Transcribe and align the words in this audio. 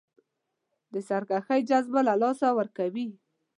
د 0.93 0.95
سرکښۍ 1.07 1.61
جذبه 1.69 2.01
له 2.07 2.13
لاسه 2.21 2.47
ورکوي. 2.59 3.07